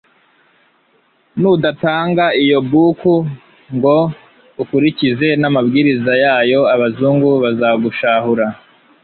[1.39, 3.13] Nudatanga iyo buku
[3.75, 3.97] ngo
[4.61, 8.45] ukurikize n'amabwiriza yayo, abazungu bazagushahura.